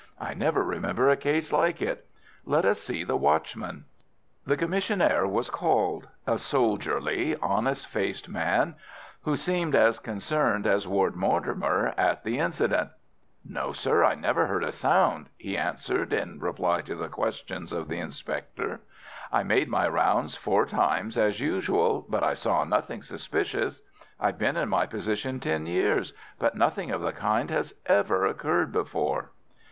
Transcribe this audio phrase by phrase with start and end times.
[0.19, 2.07] "I never remember a case like it.
[2.43, 3.85] Let us see the watchman."
[4.47, 8.73] The commissionaire was called—a soldierly, honest faced man,
[9.25, 12.89] who seemed as concerned as Ward Mortimer at the incident.
[13.45, 17.87] "No, sir, I never heard a sound," he answered, in reply to the questions of
[17.87, 18.79] the inspector.
[19.31, 23.83] "I made my rounds four times, as usual, but I saw nothing suspicious.
[24.19, 28.71] I've been in my position ten years, but nothing of the kind has ever occurred
[28.71, 29.29] before."